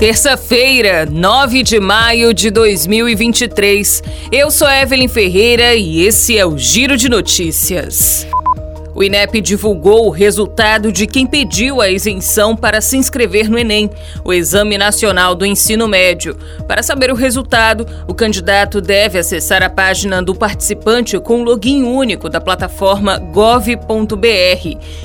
Terça-feira, 0.00 1.04
9 1.04 1.62
de 1.62 1.78
maio 1.78 2.32
de 2.32 2.50
2023. 2.50 4.02
Eu 4.32 4.50
sou 4.50 4.66
Evelyn 4.66 5.08
Ferreira 5.08 5.74
e 5.74 6.00
esse 6.00 6.38
é 6.38 6.46
o 6.46 6.56
Giro 6.56 6.96
de 6.96 7.06
Notícias. 7.06 8.26
O 9.00 9.02
INEP 9.02 9.40
divulgou 9.40 10.08
o 10.08 10.10
resultado 10.10 10.92
de 10.92 11.06
quem 11.06 11.26
pediu 11.26 11.80
a 11.80 11.88
isenção 11.88 12.54
para 12.54 12.82
se 12.82 12.98
inscrever 12.98 13.48
no 13.48 13.58
Enem, 13.58 13.88
o 14.22 14.30
Exame 14.30 14.76
Nacional 14.76 15.34
do 15.34 15.46
Ensino 15.46 15.88
Médio. 15.88 16.36
Para 16.68 16.82
saber 16.82 17.10
o 17.10 17.14
resultado, 17.14 17.86
o 18.06 18.12
candidato 18.12 18.78
deve 18.78 19.18
acessar 19.18 19.62
a 19.62 19.70
página 19.70 20.22
do 20.22 20.34
participante 20.34 21.18
com 21.18 21.40
o 21.40 21.44
login 21.44 21.82
único 21.84 22.28
da 22.28 22.42
plataforma 22.42 23.16
gov.br. 23.16 23.78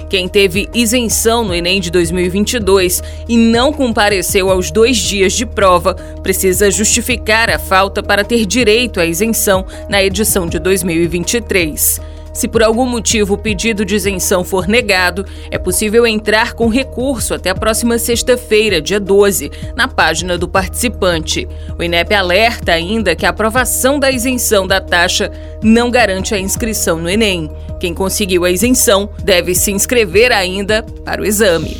Quem 0.09 0.27
teve 0.27 0.68
isenção 0.73 1.46
no 1.46 1.55
Enem 1.55 1.80
de 1.80 1.89
2022 1.89 3.02
e 3.30 3.38
não 3.38 3.71
compareceu 3.71 4.49
aos 4.49 4.71
dois 4.71 4.98
dias 4.98 5.32
de 5.32 5.46
prova 5.46 5.93
precisa 6.21 6.70
justificar 6.70 7.49
a 7.49 7.57
falta 7.57 8.04
para 8.04 8.26
ter 8.26 8.46
direito 8.46 8.99
à 8.99 9.05
isenção 9.05 9.66
na 9.88 10.04
edição 10.04 10.48
de 10.48 10.59
2023. 10.59 12.15
Se 12.35 12.49
por 12.49 12.62
algum 12.62 12.85
motivo 12.85 13.35
o 13.35 13.38
pedido 13.38 13.85
de 13.85 13.95
isenção 13.95 14.43
for 14.43 14.67
negado, 14.67 15.26
é 15.49 15.57
possível 15.57 16.05
entrar 16.05 16.52
com 16.52 16.67
recurso 16.67 17.34
até 17.34 17.49
a 17.49 17.55
próxima 17.55 17.98
sexta-feira, 17.98 18.81
dia 18.81 18.99
12, 18.99 19.49
na 19.73 19.88
página 19.88 20.38
do 20.38 20.45
participante. 20.45 21.48
O 21.79 21.81
INEP 21.81 22.13
alerta 22.13 22.73
ainda 22.73 23.16
que 23.16 23.26
a 23.26 23.29
aprovação 23.29 23.98
da 23.98 24.12
isenção 24.12 24.67
da 24.67 24.81
taxa 24.81 25.31
não 25.63 25.90
garante 25.90 26.35
a 26.35 26.40
inscrição 26.40 26.98
no 26.98 27.09
Enem. 27.09 27.49
Quem 27.79 27.93
conseguiu 27.93 28.43
a 28.43 28.52
isenção 28.52 29.09
deve 29.23 29.55
se 29.55 29.71
inscrever 29.71 30.34
ainda 30.34 30.84
para 31.05 31.21
o 31.21 31.26
exame. 31.26 31.77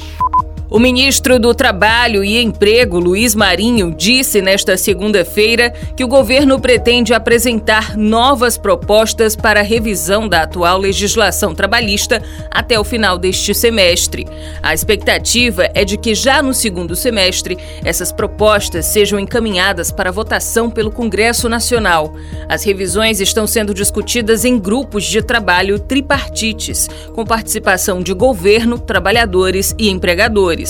O 0.76 0.80
ministro 0.80 1.40
do 1.40 1.56
Trabalho 1.56 2.22
e 2.22 2.38
Emprego, 2.38 3.00
Luiz 3.00 3.34
Marinho, 3.34 3.96
disse 3.96 4.42
nesta 4.42 4.76
segunda-feira 4.76 5.74
que 5.96 6.04
o 6.04 6.08
governo 6.08 6.60
pretende 6.60 7.14
apresentar 7.14 7.96
novas 7.96 8.58
propostas 8.58 9.38
para 9.38 9.62
a 9.62 9.64
revisão 9.64 10.28
da 10.28 10.42
atual 10.42 10.78
legislação 10.78 11.56
trabalhista 11.56 12.22
até 12.52 12.78
o 12.78 12.84
final 12.84 13.18
deste 13.18 13.56
semestre. 13.56 14.28
A 14.62 14.74
expectativa 14.74 15.70
é 15.74 15.86
de 15.86 15.96
que 15.98 16.14
já 16.14 16.42
no 16.42 16.54
segundo 16.54 16.94
semestre 16.94 17.58
essas 17.82 18.12
propostas 18.12 18.86
sejam 18.88 19.18
encaminhadas 19.18 19.94
para 19.94 20.12
votação 20.12 20.70
pelo 20.70 20.92
Congresso 20.92 21.48
Nacional. 21.48 22.14
As 22.50 22.66
revisões 22.66 23.22
estão 23.22 23.48
sendo 23.48 23.74
discutidas 23.74 24.44
em 24.44 24.60
grupos 24.60 25.06
de 25.06 25.22
trabalho 25.22 25.80
tripartites, 25.80 26.90
com 27.14 27.24
participação 27.24 28.04
de 28.04 28.14
governo, 28.14 28.78
trabalhadores 28.78 29.74
e 29.80 29.90
empregadores. 29.90 30.65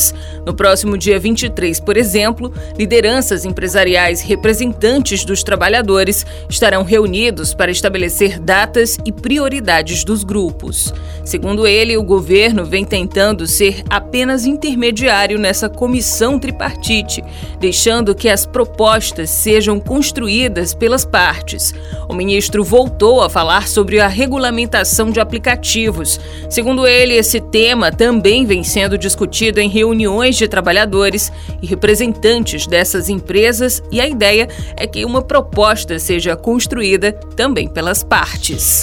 No 0.46 0.54
próximo 0.54 0.98
dia 0.98 1.20
23, 1.20 1.80
por 1.80 1.98
exemplo, 1.98 2.52
lideranças 2.78 3.46
empresariais 3.46 4.22
representantes 4.22 5.24
dos 5.26 5.44
trabalhadores 5.44 6.26
estarão 6.50 6.84
reunidos 6.84 7.54
para 7.54 7.72
estabelecer 7.72 8.40
datas 8.40 8.98
e 9.06 9.12
prioridades 9.12 10.04
dos 10.04 10.24
grupos. 10.24 10.94
Segundo 11.24 11.66
ele, 11.66 11.98
o 11.98 12.04
governo 12.04 12.66
vem 12.66 12.86
tentando 12.86 13.48
ser 13.48 13.84
apenas 13.90 14.46
intermediário 14.46 15.40
nessa 15.40 15.68
comissão 15.68 16.38
tripartite, 16.38 17.24
deixando 17.60 18.14
que 18.14 18.30
as 18.30 18.46
propostas 18.46 19.32
sejam 19.32 19.80
construídas 19.80 20.74
pelas 20.74 21.04
partes. 21.04 21.74
O 22.08 22.14
ministro 22.14 22.64
voltou 22.64 23.22
a 23.22 23.30
falar 23.30 23.68
sobre 23.68 24.00
a 24.00 24.08
regulamentação 24.08 25.10
de 25.10 25.20
aplicativos. 25.20 26.20
Segundo 26.50 26.86
ele, 26.86 27.16
esse 27.16 27.42
tema 27.42 27.92
também 27.92 28.46
vem 28.46 28.64
sendo 28.64 28.98
discutido 28.98 29.60
em 29.60 29.70
reuniões 29.86 30.36
de 30.36 30.48
trabalhadores 30.48 31.32
e 31.62 31.68
representantes 31.68 32.66
dessas 32.66 33.08
empresas, 33.08 33.84
e 33.92 34.02
a 34.02 34.08
ideia 34.08 34.50
é 34.76 34.88
que 34.88 35.06
uma 35.06 35.22
proposta 35.22 36.00
seja 36.00 36.36
construída 36.36 37.14
também 37.36 37.68
pelas 37.68 38.04
partes. 38.04 38.82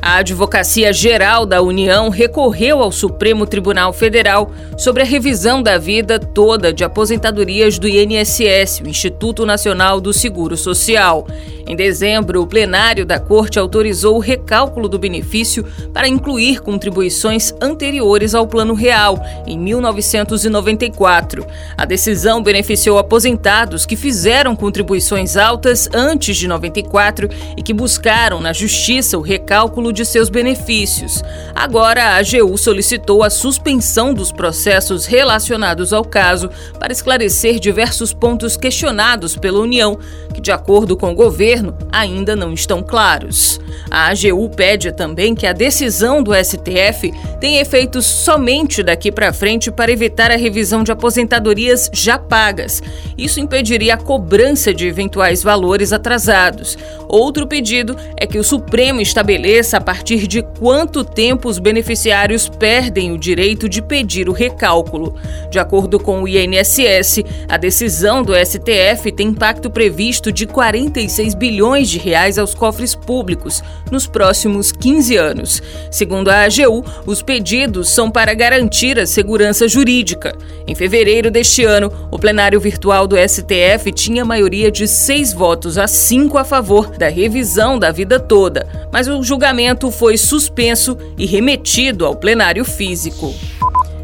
A 0.00 0.18
Advocacia 0.18 0.92
Geral 0.92 1.44
da 1.44 1.60
União 1.60 2.08
recorreu 2.08 2.82
ao 2.82 2.92
Supremo 2.92 3.44
Tribunal 3.46 3.92
Federal 3.92 4.50
sobre 4.76 5.02
a 5.02 5.06
revisão 5.06 5.60
da 5.60 5.76
vida 5.76 6.18
toda 6.20 6.72
de 6.72 6.84
aposentadorias 6.84 7.78
do 7.78 7.88
INSS, 7.88 8.80
o 8.84 8.88
Instituto 8.88 9.44
Nacional 9.44 10.00
do 10.00 10.12
Seguro 10.12 10.56
Social. 10.56 11.26
Em 11.66 11.76
dezembro, 11.76 12.40
o 12.40 12.46
plenário 12.46 13.04
da 13.04 13.20
Corte 13.20 13.58
autorizou 13.58 14.16
o 14.16 14.20
recálculo 14.20 14.88
do 14.88 14.98
benefício 14.98 15.66
para 15.92 16.08
incluir 16.08 16.62
contribuições 16.62 17.52
anteriores 17.60 18.34
ao 18.34 18.46
Plano 18.46 18.72
Real, 18.72 19.22
em 19.46 19.58
1994. 19.58 21.44
A 21.76 21.84
decisão 21.84 22.42
beneficiou 22.42 22.98
aposentados 22.98 23.84
que 23.84 23.96
fizeram 23.96 24.56
contribuições 24.56 25.36
altas 25.36 25.90
antes 25.92 26.38
de 26.38 26.48
94 26.48 27.28
e 27.54 27.62
que 27.62 27.74
buscaram 27.74 28.40
na 28.40 28.54
Justiça 28.54 29.18
o 29.18 29.20
recálculo 29.20 29.87
de 29.92 30.04
seus 30.04 30.28
benefícios. 30.28 31.22
Agora, 31.54 32.04
a 32.04 32.16
AGU 32.16 32.56
solicitou 32.56 33.22
a 33.22 33.30
suspensão 33.30 34.14
dos 34.14 34.32
processos 34.32 35.06
relacionados 35.06 35.92
ao 35.92 36.04
caso 36.04 36.50
para 36.78 36.92
esclarecer 36.92 37.58
diversos 37.58 38.12
pontos 38.12 38.56
questionados 38.56 39.36
pela 39.36 39.60
União, 39.60 39.98
que, 40.34 40.40
de 40.40 40.52
acordo 40.52 40.96
com 40.96 41.12
o 41.12 41.14
governo 41.14 41.76
ainda 41.92 42.36
não 42.36 42.52
estão 42.52 42.82
claros. 42.82 43.60
A 43.90 44.08
AGU 44.08 44.48
pede 44.50 44.92
também 44.92 45.34
que 45.34 45.46
a 45.46 45.52
decisão 45.52 46.22
do 46.22 46.32
STF 46.34 47.12
tenha 47.40 47.60
efeitos 47.60 48.06
somente 48.06 48.82
daqui 48.82 49.10
para 49.10 49.32
frente 49.32 49.70
para 49.70 49.92
evitar 49.92 50.30
a 50.30 50.36
revisão 50.36 50.82
de 50.82 50.92
aposentadorias 50.92 51.90
já 51.92 52.18
pagas. 52.18 52.82
Isso 53.16 53.40
impediria 53.40 53.94
a 53.94 53.98
cobrança 53.98 54.72
de 54.74 54.86
eventuais 54.86 55.42
valores 55.42 55.92
atrasados. 55.92 56.76
Outro 57.08 57.46
pedido 57.46 57.96
é 58.16 58.26
que 58.26 58.38
o 58.38 58.44
Supremo 58.44 59.00
estabeleça 59.00 59.78
a 59.78 59.80
partir 59.80 60.26
de 60.26 60.42
quanto 60.42 61.04
tempo 61.04 61.48
os 61.48 61.58
beneficiários 61.58 62.48
perdem 62.48 63.12
o 63.12 63.18
direito 63.18 63.68
de 63.68 63.80
pedir 63.80 64.28
o 64.28 64.32
recálculo. 64.32 65.14
De 65.50 65.58
acordo 65.58 65.98
com 65.98 66.22
o 66.22 66.28
INSS, 66.28 67.24
a 67.48 67.56
decisão 67.56 68.22
do 68.22 68.34
STF 68.34 69.10
tem 69.12 69.28
impacto 69.28 69.70
previsto 69.70 70.30
de 70.30 70.46
46 70.46 71.34
bilhões 71.34 71.88
de 71.88 71.98
reais 71.98 72.38
aos 72.38 72.54
cofres 72.54 72.94
públicos 72.94 73.57
nos 73.90 74.06
próximos 74.06 74.72
15 74.72 75.16
anos. 75.16 75.62
Segundo 75.90 76.28
a 76.28 76.44
AGU, 76.44 76.84
os 77.06 77.22
pedidos 77.22 77.88
são 77.88 78.10
para 78.10 78.34
garantir 78.34 78.98
a 78.98 79.06
segurança 79.06 79.66
jurídica. 79.66 80.36
Em 80.66 80.74
fevereiro 80.74 81.30
deste 81.30 81.64
ano, 81.64 81.92
o 82.10 82.18
plenário 82.18 82.60
virtual 82.60 83.06
do 83.06 83.16
STF 83.16 83.92
tinha 83.92 84.24
maioria 84.24 84.70
de 84.70 84.86
seis 84.86 85.32
votos 85.32 85.78
a 85.78 85.86
cinco 85.86 86.38
a 86.38 86.44
favor 86.44 86.88
da 86.96 87.08
revisão 87.08 87.78
da 87.78 87.90
vida 87.90 88.20
toda, 88.20 88.66
mas 88.92 89.08
o 89.08 89.22
julgamento 89.22 89.90
foi 89.90 90.16
suspenso 90.16 90.96
e 91.16 91.26
remetido 91.26 92.04
ao 92.04 92.16
plenário 92.16 92.64
físico. 92.64 93.34